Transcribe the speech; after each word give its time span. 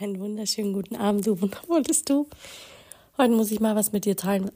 Einen 0.00 0.20
wunderschönen 0.20 0.74
guten 0.74 0.94
Abend, 0.94 1.26
du 1.26 1.40
wundervolles 1.40 2.04
Du. 2.04 2.28
Heute 3.16 3.32
muss 3.32 3.50
ich 3.50 3.58
mal 3.58 3.74
was 3.74 3.90
mit 3.90 4.04
dir 4.04 4.16
teilen, 4.16 4.52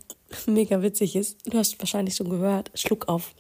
mega 0.47 0.83
witzig 0.83 1.17
ist. 1.17 1.37
Du 1.45 1.59
hast 1.59 1.77
wahrscheinlich 1.81 2.15
schon 2.15 2.31
gehört, 2.31 2.71
Schluck 2.77 3.09
auf. 3.09 3.35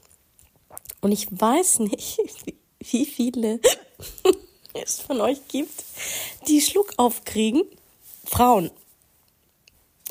Und 1.00 1.12
ich 1.12 1.28
weiß 1.30 1.78
nicht, 1.78 2.18
wie 2.80 3.06
viele 3.06 3.60
es 4.82 4.98
von 4.98 5.20
euch 5.20 5.46
gibt, 5.46 5.84
die 6.48 6.60
Schluck 6.60 6.92
aufkriegen. 6.96 7.62
Frauen. 8.24 8.72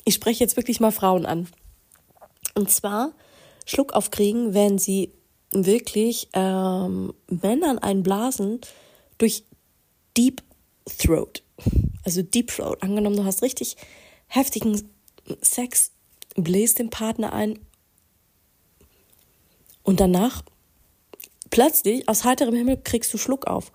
Ich 0.06 0.14
spreche 0.14 0.46
jetzt 0.46 0.56
wirklich 0.56 0.80
mal 0.80 0.92
Frauen 0.92 1.26
an. 1.26 1.50
Und 2.56 2.72
zwar 2.72 3.12
Schluck 3.66 3.92
aufkriegen, 3.92 4.54
wenn 4.54 4.78
sie 4.78 5.12
wirklich 5.52 6.30
ähm, 6.32 7.14
Männern 7.28 7.80
einblasen 7.80 8.62
durch 9.18 9.44
Deep 10.16 10.42
Throat 10.98 11.44
also 12.04 12.22
Deep 12.22 12.48
Throat. 12.48 12.82
Angenommen, 12.82 13.16
du 13.16 13.26
hast 13.26 13.42
richtig 13.42 13.78
heftigen 14.28 14.90
Sex, 15.42 15.92
bläst 16.36 16.80
den 16.80 16.90
Partner 16.90 17.34
ein 17.34 17.60
und 19.84 20.00
danach 20.00 20.44
plötzlich 21.50 22.08
aus 22.08 22.24
heiterem 22.24 22.56
Himmel 22.56 22.78
kriegst 22.78 23.14
du 23.14 23.18
Schluck 23.18 23.48
auf. 23.48 23.72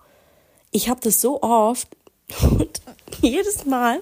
Ich 0.71 0.89
habe 0.89 0.99
das 1.01 1.21
so 1.21 1.41
oft 1.41 1.87
und 2.41 2.81
jedes 3.21 3.65
Mal, 3.65 4.01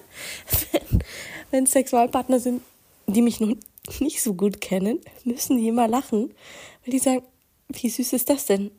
wenn, 0.72 1.02
wenn 1.50 1.66
Sexualpartner 1.66 2.40
sind, 2.40 2.62
die 3.06 3.22
mich 3.22 3.40
noch 3.40 3.54
nicht 4.00 4.22
so 4.22 4.34
gut 4.34 4.60
kennen, 4.60 5.00
müssen 5.24 5.58
die 5.58 5.68
immer 5.68 5.86
lachen, 5.86 6.34
weil 6.84 6.92
die 6.92 6.98
sagen, 6.98 7.22
wie 7.68 7.88
süß 7.88 8.12
ist 8.14 8.28
das 8.30 8.46
denn? 8.46 8.70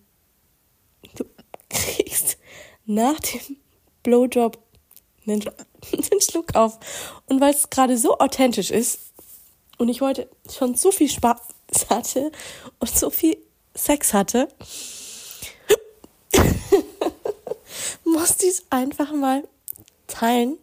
Du 1.16 1.26
kriegst 1.70 2.38
nach 2.86 3.20
dem 3.20 3.58
Blowjob 4.04 4.58
einen, 5.28 5.44
einen 5.94 6.22
Schluck 6.22 6.56
auf. 6.56 6.80
Und 7.28 7.42
weil 7.42 7.54
es 7.54 7.70
gerade 7.70 7.98
so 7.98 8.18
authentisch 8.20 8.72
ist 8.72 9.00
und 9.78 9.90
ich 9.90 10.02
heute 10.02 10.30
schon 10.50 10.76
so 10.76 10.92
viel 10.92 11.10
Spaß 11.10 11.42
hatte 11.90 12.32
und 12.80 12.90
so 12.90 13.10
viel 13.10 13.38
Sex 13.76 14.14
hatte, 14.14 14.48
musste 18.04 18.46
ich 18.46 18.54
es 18.54 18.64
einfach 18.70 19.12
mal 19.14 19.48
teilen. 20.08 20.58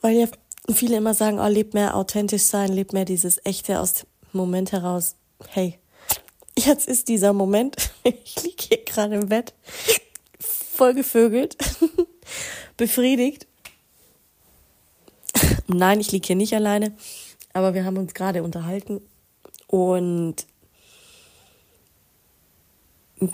Weil 0.00 0.16
ja 0.16 0.26
viele 0.74 0.96
immer 0.96 1.14
sagen, 1.14 1.38
oh, 1.38 1.46
lebt 1.46 1.74
mehr 1.74 1.96
authentisch 1.96 2.42
sein, 2.42 2.72
lebt 2.72 2.92
mehr 2.92 3.04
dieses 3.04 3.44
Echte 3.44 3.80
aus 3.80 3.94
dem 3.94 4.06
Moment 4.32 4.72
heraus. 4.72 5.14
Hey, 5.48 5.78
jetzt 6.58 6.88
ist 6.88 7.08
dieser 7.08 7.32
Moment. 7.32 7.76
Ich 8.02 8.42
liege 8.42 8.62
hier 8.68 8.84
gerade 8.84 9.16
im 9.16 9.28
Bett, 9.28 9.52
voll 10.40 10.94
gevögelt 10.94 11.56
befriedigt. 12.76 13.46
Nein, 15.66 16.00
ich 16.00 16.12
liege 16.12 16.26
hier 16.26 16.36
nicht 16.36 16.54
alleine, 16.54 16.92
aber 17.52 17.74
wir 17.74 17.84
haben 17.84 17.96
uns 17.96 18.14
gerade 18.14 18.42
unterhalten 18.42 19.00
und 19.66 20.46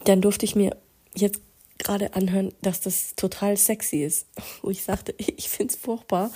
dann 0.04 0.20
durfte 0.20 0.44
ich 0.44 0.54
mir 0.54 0.76
jetzt 1.14 1.40
gerade 1.78 2.14
anhören, 2.14 2.54
dass 2.62 2.80
das 2.80 3.14
total 3.16 3.56
sexy 3.56 4.04
ist. 4.04 4.26
Wo 4.62 4.70
ich 4.70 4.82
sagte, 4.82 5.14
ich 5.18 5.48
finde 5.48 5.74
es 5.74 5.80
furchtbar. 5.80 6.30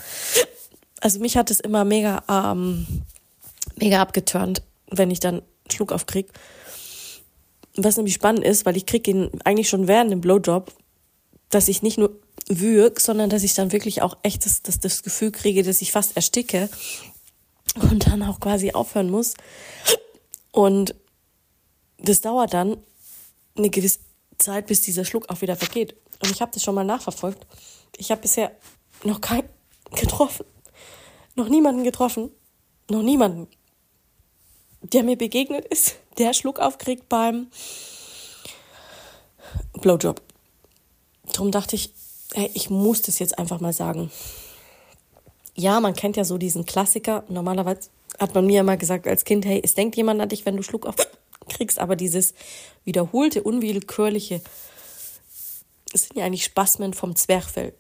Also 1.01 1.21
mich 1.21 1.37
hat 1.37 1.51
es 1.51 1.61
immer 1.61 1.85
mega, 1.85 2.23
ähm, 2.29 2.87
mega 3.77 4.01
abgeturnt, 4.01 4.63
wenn 4.91 5.11
ich 5.11 5.21
dann 5.21 5.43
Schluck 5.71 5.93
aufkrieg. 5.93 6.29
Was 7.77 7.97
nämlich 7.97 8.15
spannend 8.15 8.45
ist, 8.45 8.65
weil 8.65 8.77
ich 8.77 8.87
krieg 8.87 9.07
ihn 9.07 9.31
eigentlich 9.45 9.69
schon 9.69 9.87
während 9.87 10.11
dem 10.11 10.23
Blowjob, 10.23 10.73
dass 11.51 11.69
ich 11.69 11.83
nicht 11.83 11.99
nur 11.99 12.19
würg, 12.49 13.01
sondern 13.01 13.31
dass 13.31 13.43
ich 13.43 13.55
dann 13.55 13.73
wirklich 13.73 14.03
auch 14.03 14.17
echt 14.23 14.47
das, 14.47 14.63
das, 14.63 14.79
das 14.79 15.03
Gefühl 15.03 15.33
kriege, 15.33 15.63
dass 15.63 15.83
ich 15.83 15.93
fast 15.93 16.17
ersticke 16.17 16.69
und 17.91 18.07
dann 18.07 18.23
auch 18.23 18.41
quasi 18.41 18.73
aufhören 18.73 19.11
muss. 19.11 19.35
Und 20.53 20.95
das 21.99 22.21
dauert 22.21 22.55
dann 22.55 22.77
eine 23.57 23.71
gewisse 23.71 23.99
Zeit, 24.39 24.67
bis 24.67 24.83
dieser 24.83 25.05
Schluck 25.05 25.29
auch 25.29 25.41
wieder 25.41 25.57
vergeht. 25.57 25.97
Und 26.23 26.31
ich 26.31 26.41
habe 26.41 26.53
das 26.53 26.63
schon 26.63 26.75
mal 26.75 26.85
nachverfolgt. 26.85 27.47
Ich 27.97 28.11
habe 28.11 28.23
bisher 28.23 28.53
noch 29.05 29.21
keinen 29.21 29.49
getroffen. 29.95 30.47
Noch 31.35 31.49
niemanden 31.49 31.85
getroffen. 31.85 32.31
Noch 32.89 33.03
niemanden, 33.03 33.49
der 34.81 35.03
mir 35.03 35.17
begegnet 35.17 35.65
ist, 35.67 35.97
der 36.19 36.33
Schluck 36.35 36.61
aufkriegt 36.61 37.09
beim 37.09 37.49
Blowjob. 39.81 40.23
Darum 41.33 41.51
dachte 41.51 41.75
ich, 41.77 41.93
ich 42.35 42.71
muss 42.71 43.03
das 43.03 43.19
jetzt 43.19 43.39
einfach 43.39 43.61
mal 43.61 43.73
sagen. 43.73 44.11
Ja, 45.55 45.81
man 45.81 45.95
kennt 45.95 46.17
ja 46.17 46.25
so 46.25 46.39
diesen 46.39 46.67
Klassiker. 46.67 47.25
Normalerweise 47.29 47.89
hat 48.19 48.35
man 48.35 48.47
mir 48.47 48.61
immer 48.61 48.77
gesagt 48.77 49.07
als 49.07 49.25
Kind, 49.25 49.47
hey, 49.47 49.61
es 49.63 49.75
denkt 49.75 49.97
jemand 49.97 50.21
an 50.21 50.29
dich, 50.29 50.45
wenn 50.45 50.57
du 50.57 50.63
Schluck 50.63 50.87
auf 50.87 50.97
kriegst, 51.49 51.79
aber 51.79 51.97
dieses 51.97 52.35
wiederholte, 52.85 53.43
unwillkürliche, 53.43 54.41
es 55.93 56.03
sind 56.03 56.17
ja 56.17 56.25
eigentlich 56.25 56.45
Spasmen 56.45 56.93
vom 56.93 57.17
Zwerchfell, 57.17 57.73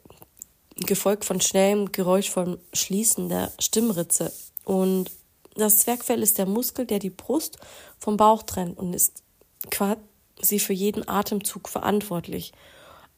gefolgt 0.76 1.24
von 1.24 1.40
schnellem, 1.40 1.92
geräuschvollem 1.92 2.58
Schließen 2.72 3.28
der 3.28 3.52
Stimmritze. 3.58 4.32
Und 4.64 5.10
das 5.54 5.80
Zwerchfell 5.80 6.22
ist 6.22 6.38
der 6.38 6.46
Muskel, 6.46 6.86
der 6.86 6.98
die 6.98 7.10
Brust 7.10 7.58
vom 7.98 8.16
Bauch 8.16 8.42
trennt 8.42 8.78
und 8.78 8.94
ist 8.94 9.22
quasi 9.70 10.58
für 10.58 10.72
jeden 10.72 11.08
Atemzug 11.08 11.68
verantwortlich. 11.68 12.52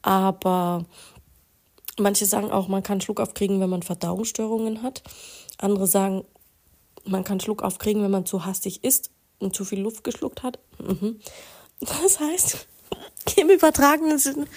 Aber 0.01 0.85
Manche 1.99 2.25
sagen 2.25 2.51
auch, 2.51 2.67
man 2.67 2.81
kann 2.81 3.01
Schluck 3.01 3.19
aufkriegen, 3.19 3.59
wenn 3.59 3.69
man 3.69 3.83
Verdauungsstörungen 3.83 4.81
hat. 4.83 5.03
Andere 5.57 5.85
sagen, 5.85 6.23
man 7.05 7.23
kann 7.23 7.39
Schluck 7.39 7.61
aufkriegen, 7.61 8.01
wenn 8.03 8.11
man 8.11 8.25
zu 8.25 8.45
hastig 8.45 8.83
isst 8.83 9.11
und 9.39 9.55
zu 9.55 9.65
viel 9.65 9.81
Luft 9.81 10.03
geschluckt 10.03 10.43
hat. 10.43 10.59
Mhm. 10.79 11.19
Das 11.81 12.19
heißt, 12.19 12.67
im 13.37 13.49
übertragenen 13.49 14.17
Sinn, 14.17 14.47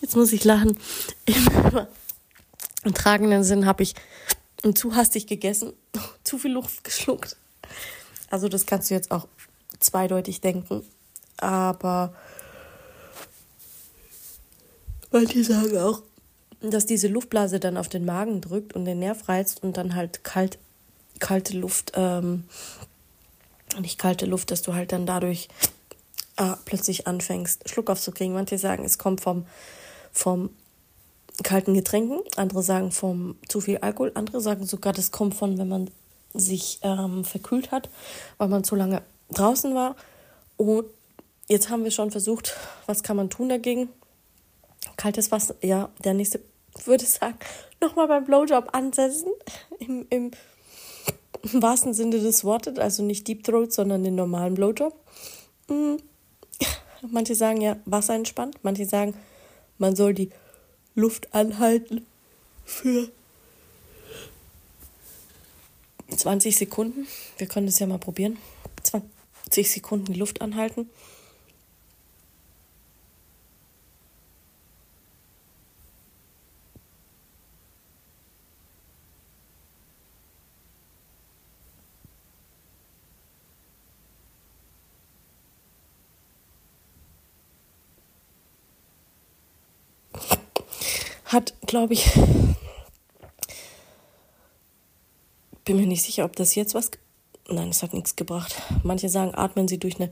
jetzt 0.00 0.16
muss 0.16 0.32
ich 0.32 0.44
lachen, 0.44 0.78
im 1.26 1.46
übertragenen 2.84 3.44
Sinn 3.44 3.66
habe 3.66 3.82
ich 3.82 3.94
zu 4.74 4.94
hastig 4.94 5.26
gegessen, 5.26 5.72
zu 6.24 6.38
viel 6.38 6.52
Luft 6.52 6.84
geschluckt. 6.84 7.36
Also 8.30 8.48
das 8.48 8.66
kannst 8.66 8.90
du 8.90 8.94
jetzt 8.94 9.10
auch 9.10 9.28
zweideutig 9.78 10.40
denken. 10.40 10.84
Aber 11.36 12.14
manche 15.10 15.44
sagen 15.44 15.76
auch, 15.78 16.02
dass 16.60 16.86
diese 16.86 17.08
Luftblase 17.08 17.60
dann 17.60 17.76
auf 17.76 17.88
den 17.88 18.04
Magen 18.04 18.40
drückt 18.40 18.74
und 18.74 18.84
den 18.84 18.98
Nerv 18.98 19.28
reizt 19.28 19.62
und 19.62 19.76
dann 19.76 19.94
halt 19.94 20.24
kalt, 20.24 20.58
kalte 21.20 21.56
Luft, 21.56 21.92
ähm, 21.94 22.44
nicht 23.80 23.98
kalte 23.98 24.26
Luft, 24.26 24.50
dass 24.50 24.62
du 24.62 24.74
halt 24.74 24.92
dann 24.92 25.06
dadurch 25.06 25.48
äh, 26.36 26.54
plötzlich 26.64 27.06
anfängst, 27.06 27.68
Schluck 27.68 27.90
aufzukriegen. 27.90 28.34
Manche 28.34 28.58
sagen, 28.58 28.84
es 28.84 28.98
kommt 28.98 29.20
vom, 29.20 29.46
vom 30.12 30.50
kalten 31.42 31.74
Getränken, 31.74 32.20
andere 32.36 32.62
sagen 32.62 32.90
vom 32.90 33.36
zu 33.48 33.60
viel 33.60 33.78
Alkohol, 33.78 34.12
andere 34.14 34.40
sagen 34.40 34.66
sogar, 34.66 34.92
das 34.92 35.12
kommt 35.12 35.34
von, 35.34 35.58
wenn 35.58 35.68
man 35.68 35.90
sich 36.34 36.80
ähm, 36.82 37.24
verkühlt 37.24 37.70
hat, 37.70 37.88
weil 38.38 38.48
man 38.48 38.64
zu 38.64 38.74
lange 38.74 39.02
draußen 39.30 39.74
war. 39.74 39.96
Und 40.56 40.86
jetzt 41.48 41.70
haben 41.70 41.84
wir 41.84 41.90
schon 41.90 42.10
versucht, 42.10 42.56
was 42.86 43.02
kann 43.02 43.16
man 43.16 43.30
tun 43.30 43.48
dagegen? 43.48 43.88
Kaltes 44.98 45.32
Wasser, 45.32 45.54
ja, 45.62 45.88
der 46.04 46.12
nächste 46.12 46.40
würde 46.84 47.06
sagen, 47.06 47.38
nochmal 47.80 48.08
beim 48.08 48.26
Blowjob 48.26 48.68
ansetzen. 48.74 49.30
Im, 49.78 50.06
Im, 50.10 50.30
wahrsten 51.52 51.94
Sinne 51.94 52.18
des 52.18 52.44
Wortes, 52.44 52.78
also 52.78 53.02
nicht 53.02 53.26
Deep 53.28 53.44
Throat, 53.44 53.72
sondern 53.72 54.02
den 54.02 54.16
normalen 54.16 54.54
Blowjob. 54.54 54.92
Mhm. 55.68 55.98
Manche 57.10 57.34
sagen 57.34 57.60
ja, 57.60 57.76
Wasser 57.86 58.14
entspannt. 58.14 58.58
Manche 58.62 58.84
sagen, 58.84 59.14
man 59.78 59.94
soll 59.94 60.14
die 60.14 60.30
Luft 60.96 61.32
anhalten 61.32 62.04
für 62.64 63.08
20 66.14 66.56
Sekunden. 66.56 67.06
Wir 67.36 67.46
können 67.46 67.66
das 67.66 67.78
ja 67.78 67.86
mal 67.86 67.98
probieren. 67.98 68.36
20 68.82 69.70
Sekunden 69.70 70.12
die 70.12 70.18
Luft 70.18 70.42
anhalten. 70.42 70.90
Hat, 91.28 91.54
glaube 91.66 91.94
ich, 91.94 92.10
bin 95.64 95.76
mir 95.76 95.86
nicht 95.86 96.02
sicher, 96.02 96.24
ob 96.24 96.34
das 96.36 96.54
jetzt 96.54 96.74
was. 96.74 96.90
Nein, 97.48 97.68
es 97.68 97.82
hat 97.82 97.92
nichts 97.92 98.16
gebracht. 98.16 98.54
Manche 98.82 99.08
sagen, 99.08 99.34
atmen 99.34 99.68
Sie 99.68 99.78
durch 99.78 100.00
eine 100.00 100.10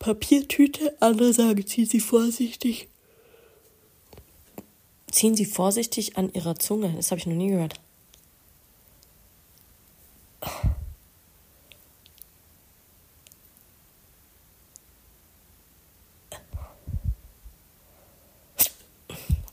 Papiertüte, 0.00 0.96
andere 1.00 1.32
sagen, 1.32 1.64
ziehen 1.66 1.86
Sie 1.86 2.00
vorsichtig. 2.00 2.88
Ziehen 5.10 5.36
Sie 5.36 5.46
vorsichtig 5.46 6.16
an 6.16 6.32
Ihrer 6.32 6.56
Zunge. 6.56 6.92
Das 6.96 7.12
habe 7.12 7.20
ich 7.20 7.26
noch 7.26 7.34
nie 7.34 7.50
gehört. 7.50 7.80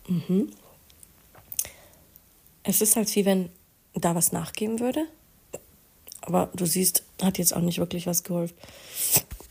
Mhm. 0.07 0.51
Es 2.63 2.81
ist 2.81 2.95
halt 2.95 3.13
wie 3.15 3.25
wenn 3.25 3.49
da 3.93 4.15
was 4.15 4.31
nachgeben 4.31 4.79
würde. 4.79 5.05
Aber 6.21 6.49
du 6.53 6.65
siehst, 6.65 7.03
hat 7.21 7.37
jetzt 7.37 7.55
auch 7.55 7.61
nicht 7.61 7.79
wirklich 7.79 8.05
was 8.05 8.23
geholfen. 8.23 8.55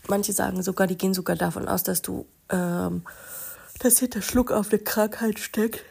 Manche 0.07 0.33
sagen 0.33 0.63
sogar, 0.63 0.87
die 0.87 0.97
gehen 0.97 1.13
sogar 1.13 1.35
davon 1.35 1.67
aus, 1.67 1.83
dass 1.83 2.01
du, 2.01 2.25
ähm, 2.49 3.03
dass 3.79 3.99
hier 3.99 4.09
der 4.09 4.21
Schluck 4.21 4.51
auf 4.51 4.69
eine 4.69 4.79
Krankheit 4.79 5.39
steckt. 5.39 5.83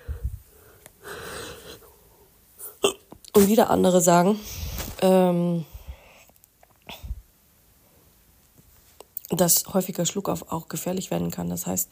Und 3.32 3.48
wieder 3.48 3.70
andere 3.70 4.00
sagen, 4.00 4.40
ähm, 5.02 5.64
dass 9.28 9.66
häufiger 9.72 10.04
Schluckauf 10.04 10.50
auch 10.50 10.68
gefährlich 10.68 11.10
werden 11.10 11.30
kann. 11.30 11.48
Das 11.48 11.66
heißt, 11.66 11.88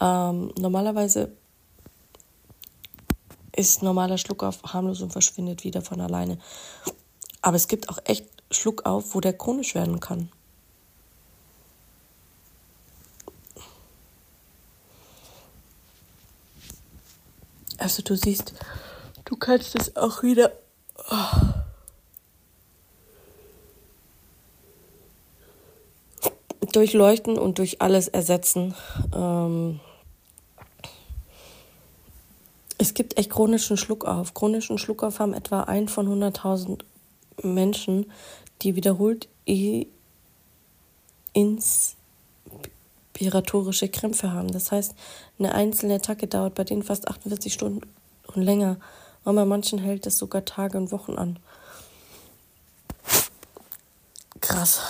ähm, 0.00 0.52
normalerweise 0.58 1.36
ist 3.58 3.82
normaler 3.82 4.18
Schluckauf 4.18 4.62
harmlos 4.62 5.00
und 5.00 5.12
verschwindet 5.12 5.64
wieder 5.64 5.82
von 5.82 6.00
alleine. 6.00 6.38
Aber 7.42 7.56
es 7.56 7.66
gibt 7.66 7.88
auch 7.88 7.98
echt 8.04 8.24
Schluckauf, 8.52 9.14
wo 9.14 9.20
der 9.20 9.32
chronisch 9.32 9.74
werden 9.74 9.98
kann. 9.98 10.30
Also 17.78 18.02
du 18.02 18.16
siehst, 18.16 18.54
du 19.24 19.36
kannst 19.36 19.74
es 19.74 19.96
auch 19.96 20.22
wieder 20.22 20.52
oh. 21.10 21.54
durchleuchten 26.72 27.38
und 27.38 27.58
durch 27.58 27.80
alles 27.80 28.06
ersetzen. 28.06 28.74
Ähm, 29.14 29.80
es 32.78 32.94
gibt 32.94 33.18
echt 33.18 33.30
chronischen 33.30 33.76
Schluckauf. 33.76 34.32
Chronischen 34.34 34.78
Schluckauf 34.78 35.18
haben 35.18 35.34
etwa 35.34 35.64
ein 35.64 35.88
von 35.88 36.06
100.000 36.06 36.84
Menschen, 37.42 38.10
die 38.62 38.76
wiederholt 38.76 39.28
inspiratorische 41.32 43.88
Krämpfe 43.88 44.32
haben. 44.32 44.52
Das 44.52 44.70
heißt, 44.70 44.94
eine 45.38 45.54
einzelne 45.54 45.96
Attacke 45.96 46.28
dauert 46.28 46.54
bei 46.54 46.64
denen 46.64 46.84
fast 46.84 47.08
48 47.08 47.52
Stunden 47.52 47.80
und 48.28 48.42
länger. 48.42 48.78
Und 49.24 49.34
bei 49.34 49.44
manchen 49.44 49.78
hält 49.78 50.06
es 50.06 50.18
sogar 50.18 50.44
Tage 50.44 50.78
und 50.78 50.92
Wochen 50.92 51.16
an. 51.16 51.40
Krass. 54.40 54.80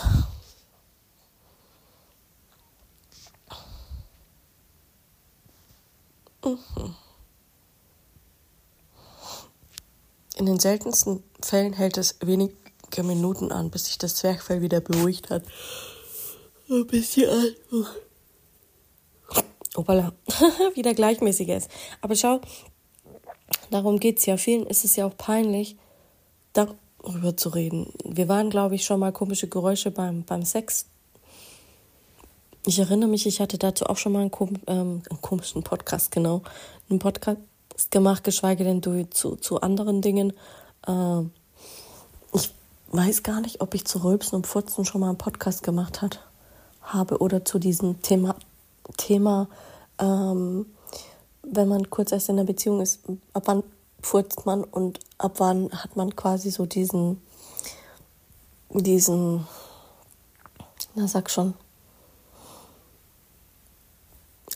Mhm. 6.45 6.95
In 10.39 10.47
den 10.47 10.61
seltensten 10.61 11.25
Fällen 11.43 11.73
hält 11.73 11.99
es 11.99 12.17
wenige 12.21 12.55
Minuten 13.03 13.51
an, 13.51 13.71
bis 13.71 13.87
sich 13.87 13.99
das 13.99 14.15
Zwerchfell 14.15 14.63
wieder 14.63 14.81
beruhigt 14.81 15.31
hat. 15.31 15.43
Ein 16.71 16.87
bisschen 16.87 17.29
an. 17.29 17.87
Opala, 19.75 20.13
wieder 20.75 20.95
gleichmäßiger 20.95 21.57
ist. 21.57 21.69
Aber 22.01 22.15
schau, 22.15 22.41
darum 23.71 23.99
geht 23.99 24.19
es 24.19 24.27
ja. 24.27 24.37
Vielen 24.37 24.67
ist 24.67 24.85
es 24.85 24.95
ja 24.95 25.07
auch 25.07 25.17
peinlich, 25.17 25.77
darüber 26.53 27.37
zu 27.37 27.49
reden. 27.49 27.93
Wir 28.05 28.29
waren, 28.29 28.49
glaube 28.49 28.77
ich, 28.77 28.85
schon 28.85 29.01
mal 29.01 29.13
komische 29.13 29.49
Geräusche 29.49 29.91
beim, 29.91 30.23
beim 30.23 30.45
Sex. 30.45 30.87
Ich 32.65 32.79
erinnere 32.79 33.09
mich, 33.09 33.27
ich 33.27 33.41
hatte 33.41 33.59
dazu 33.59 33.87
auch 33.87 33.97
schon 33.97 34.13
mal 34.13 34.21
einen, 34.21 34.31
ähm, 34.69 35.03
einen 35.11 35.21
komischen 35.21 35.65
Podcast, 35.65 36.13
genau. 36.13 36.43
Einen 36.89 37.01
Podcast 37.01 37.41
gemacht, 37.91 38.25
geschweige 38.25 38.65
denn 38.65 38.81
du 38.81 39.09
zu, 39.11 39.37
zu 39.37 39.61
anderen 39.61 40.03
Dingen. 40.03 40.33
Äh, 40.87 41.23
ich 42.33 42.53
weiß 42.91 43.23
gar 43.23 43.41
nicht, 43.41 43.61
ob 43.61 43.75
ich 43.75 43.85
zu 43.85 44.03
Rülpsen 44.03 44.37
und 44.37 44.47
Furzen 44.47 44.85
schon 44.85 45.01
mal 45.01 45.09
einen 45.09 45.19
Podcast 45.19 45.63
gemacht 45.63 46.03
hat, 46.03 46.21
habe 46.83 47.19
oder 47.19 47.45
zu 47.45 47.59
diesem 47.59 48.03
Thema, 48.03 48.37
Thema 48.97 49.49
ähm, 49.99 50.67
wenn 51.43 51.69
man 51.69 51.91
kurz 51.91 52.13
erst 52.13 52.29
in 52.29 52.37
der 52.37 52.45
Beziehung 52.45 52.81
ist, 52.81 53.01
ab 53.33 53.45
wann 53.47 53.63
furzt 54.01 54.47
man 54.47 54.65
und 54.65 55.01
ab 55.19 55.35
wann 55.39 55.71
hat 55.73 55.97
man 55.97 56.15
quasi 56.15 56.51
so 56.51 56.67
diesen, 56.67 57.21
diesen, 58.71 59.47
na 60.95 61.09
sag 61.09 61.31
schon, 61.31 61.55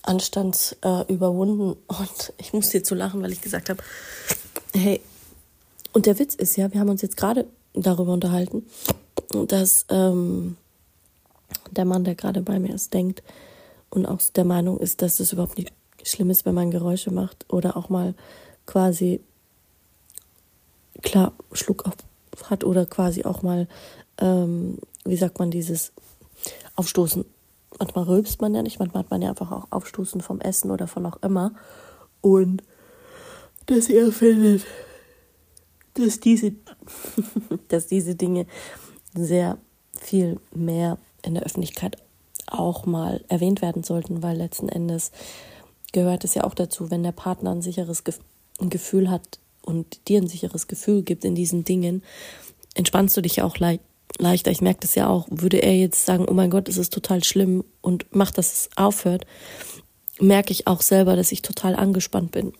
Anstands 0.02 0.76
äh, 0.82 1.12
überwunden. 1.12 1.76
Und 1.87 2.32
ich 2.38 2.52
musste 2.52 2.78
jetzt 2.78 2.88
so 2.88 2.94
lachen, 2.94 3.22
weil 3.22 3.32
ich 3.32 3.40
gesagt 3.40 3.70
habe, 3.70 3.82
hey, 4.75 5.00
und 5.93 6.06
der 6.06 6.19
Witz 6.19 6.34
ist 6.34 6.56
ja, 6.56 6.72
wir 6.72 6.81
haben 6.81 6.88
uns 6.88 7.02
jetzt 7.02 7.16
gerade 7.16 7.46
darüber 7.75 8.12
unterhalten, 8.12 8.66
dass 9.46 9.87
ähm, 9.88 10.56
der 11.70 11.84
Mann, 11.84 12.04
der 12.04 12.14
gerade 12.14 12.43
bei 12.43 12.58
mir 12.58 12.75
ist, 12.75 12.93
denkt 12.94 13.22
und 13.90 14.06
auch 14.06 14.20
der 14.34 14.44
Meinung 14.44 14.78
ist, 14.78 15.02
dass 15.02 15.20
es 15.20 15.32
überhaupt 15.32 15.58
nicht 15.58 15.72
schlimm 16.02 16.31
ist, 16.31 16.44
wenn 16.44 16.55
man 16.55 16.70
Geräusche 16.70 17.10
macht 17.10 17.46
oder 17.52 17.76
auch 17.76 17.88
mal 17.88 18.14
quasi 18.66 19.20
klar 21.02 21.32
Schluck 21.52 21.87
auf 21.87 21.94
hat 22.44 22.65
oder 22.65 22.86
quasi 22.86 23.24
auch 23.24 23.43
mal, 23.43 23.69
ähm, 24.19 24.79
wie 25.05 25.17
sagt 25.17 25.38
man, 25.38 25.50
dieses 25.50 25.93
Aufstoßen 26.74 27.24
manchmal 27.79 28.05
rülpst 28.05 28.41
man 28.41 28.55
ja 28.55 28.62
nicht, 28.62 28.79
manchmal 28.79 29.05
hat 29.05 29.10
man 29.10 29.22
ja 29.22 29.31
einfach 29.31 29.52
auch 29.52 29.67
Aufstoßen 29.70 30.20
vom 30.20 30.41
Essen 30.41 30.70
oder 30.70 30.86
von 30.86 31.06
auch 31.06 31.22
immer. 31.22 31.52
Und 32.20 32.62
dass 33.67 33.88
er 33.88 34.12
findet, 34.12 34.64
dass 35.94 36.20
diese, 36.20 36.52
dass 37.69 37.86
diese 37.86 38.14
Dinge 38.14 38.46
sehr 39.14 39.58
viel 39.98 40.41
mehr 40.52 40.98
in 41.22 41.34
der 41.34 41.44
Öffentlichkeit 41.44 41.96
auch 42.46 42.86
mal 42.86 43.24
erwähnt 43.29 43.62
werden 43.62 43.82
sollten, 43.82 44.22
weil 44.22 44.36
letzten 44.36 44.69
Endes 44.69 45.10
gehört 45.93 46.24
es 46.24 46.34
ja 46.34 46.44
auch 46.44 46.55
dazu, 46.55 46.91
wenn 46.91 47.02
der 47.02 47.12
Partner 47.12 47.52
ein 47.52 47.62
sicheres 47.62 48.02
Gefühl 48.58 49.10
hat 49.10 49.38
und 49.62 50.08
dir 50.08 50.20
ein 50.20 50.26
sicheres 50.26 50.67
Gefühl 50.67 51.02
gibt 51.02 51.24
in 51.24 51.34
diesen 51.34 51.64
Dingen, 51.64 52.02
entspannst 52.74 53.17
du 53.17 53.20
dich 53.20 53.36
ja 53.36 53.44
auch 53.44 53.58
leicht 53.58 53.82
leichter. 54.19 54.50
Ich 54.50 54.60
merke 54.60 54.81
das 54.81 54.94
ja 54.94 55.08
auch. 55.08 55.26
Würde 55.31 55.58
er 55.58 55.76
jetzt 55.76 56.06
sagen, 56.06 56.26
oh 56.28 56.34
mein 56.34 56.50
Gott, 56.50 56.69
es 56.69 56.76
ist 56.76 56.92
total 56.92 57.24
schlimm 57.24 57.64
und 57.81 58.14
macht, 58.14 58.38
dass 58.38 58.52
es 58.52 58.70
aufhört, 58.76 59.26
merke 60.20 60.52
ich 60.52 60.66
auch 60.66 60.82
selber, 60.82 61.16
dass 61.16 61.32
ich 61.32 61.42
total 61.42 61.74
angespannt 61.74 62.32
bin. 62.32 62.52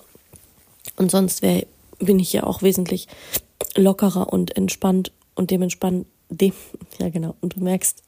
Und 0.97 1.11
sonst 1.11 1.43
wär, 1.43 1.67
bin 1.99 2.19
ich 2.19 2.33
ja 2.33 2.45
auch 2.45 2.63
wesentlich 2.63 3.09
lockerer 3.77 4.33
und 4.33 4.57
entspannt 4.57 5.13
und 5.35 5.51
dementspannt, 5.51 6.07
dem, 6.29 6.53
ja 6.99 7.09
genau, 7.09 7.37
und 7.41 7.57
du 7.57 7.61
merkst, 7.61 8.03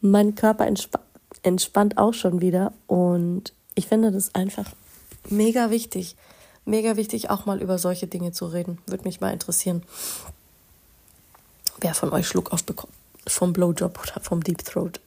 mein 0.00 0.34
Körper 0.34 0.66
entspa 0.66 1.00
entspannt 1.42 1.96
auch 1.96 2.12
schon 2.12 2.42
wieder 2.42 2.72
und 2.86 3.54
ich 3.74 3.86
finde 3.86 4.12
das 4.12 4.34
einfach 4.34 4.74
mega 5.30 5.70
wichtig, 5.70 6.16
mega 6.66 6.96
wichtig, 6.96 7.30
auch 7.30 7.46
mal 7.46 7.62
über 7.62 7.78
solche 7.78 8.06
Dinge 8.06 8.32
zu 8.32 8.46
reden. 8.46 8.78
Würde 8.86 9.04
mich 9.04 9.20
mal 9.20 9.32
interessieren. 9.32 9.82
Wer 11.80 11.94
von 11.94 12.12
euch 12.12 12.28
Schluck 12.28 12.52
aufbekommt? 12.52 12.92
Vom 13.26 13.52
Blowjob 13.52 13.98
oder 14.02 14.20
vom 14.20 14.42
Deep 14.44 14.64
Throat? 14.64 15.00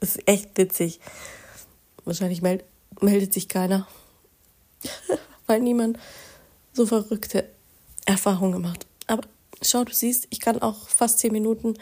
Das 0.00 0.16
ist 0.16 0.28
echt 0.28 0.56
witzig. 0.56 1.00
Wahrscheinlich 2.04 2.40
meld 2.42 2.64
meldet 3.00 3.34
sich 3.34 3.48
keiner, 3.48 3.86
weil 5.46 5.60
niemand 5.60 5.98
so 6.72 6.86
verrückte 6.86 7.48
Erfahrungen 8.06 8.62
macht. 8.62 8.86
Aber 9.06 9.24
schau, 9.60 9.84
du 9.84 9.92
siehst, 9.92 10.26
ich 10.30 10.40
kann 10.40 10.62
auch 10.62 10.88
fast 10.88 11.18
zehn 11.18 11.32
Minuten 11.32 11.74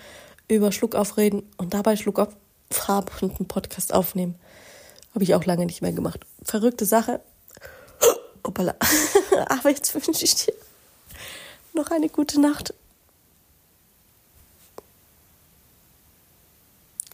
über 0.49 0.73
Schluck 0.73 0.97
aufreden 0.97 1.43
und 1.57 1.75
dabei 1.75 1.97
Schluck 1.97 2.19
auf 2.19 2.35
haben 2.89 3.07
und 3.21 3.39
einen 3.39 3.47
Podcast 3.47 3.95
aufnehmen. 3.95 4.35
Habe 5.15 5.23
ich 5.23 5.35
auch 5.37 5.45
lange 5.45 5.67
nicht 5.67 5.83
mehr 5.83 5.93
gemacht. 5.93 6.27
Verrückte 6.43 6.87
Sache. 6.87 7.21
Hoppala. 8.47 8.75
Aber 9.47 9.69
jetzt 9.71 9.95
wünsche 9.95 10.25
ich 10.25 10.35
dir 10.35 10.55
noch 11.73 11.91
eine 11.93 12.09
gute 12.09 12.41
Nacht. 12.41 12.75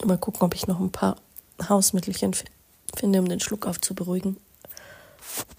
Mal 0.05 0.19
gucken, 0.19 0.43
ob 0.43 0.55
ich 0.55 0.67
noch 0.67 0.81
ein 0.81 0.93
paar 0.93 1.17
Hausmittelchen 1.69 2.35
finde, 2.97 3.19
um 3.19 3.29
den 3.29 3.41
Schluck 3.41 3.67
aufzuberuhigen. 3.67 4.39